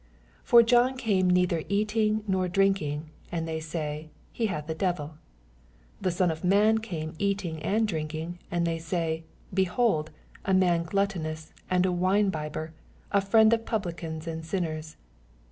18 0.39 0.45
For 0.45 0.63
John 0.63 0.97
came 0.97 1.29
neither 1.29 1.61
eating 1.69 2.23
nor 2.27 2.47
drinking, 2.47 3.11
and 3.31 3.47
they 3.47 3.59
say, 3.59 4.09
He 4.31 4.47
hath 4.47 4.67
a 4.67 4.73
devil. 4.73 5.09
19 6.01 6.01
The 6.01 6.09
Son 6.11 6.31
of 6.31 6.43
man 6.43 6.79
came 6.79 7.13
eating 7.19 7.61
and 7.61 7.87
drinking, 7.87 8.39
and 8.49 8.65
they 8.65 8.79
say. 8.79 9.25
Behold, 9.53 10.09
a 10.43 10.53
nian 10.53 10.87
glattonoas, 10.87 11.51
and 11.69 11.85
a 11.85 11.89
wineDiDber,a 11.89 13.21
friend 13.21 13.53
of 13.53 13.65
Publicans 13.67 14.25
and 14.25 14.43
sinners. 14.43 14.97